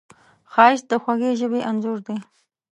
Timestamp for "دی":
2.07-2.17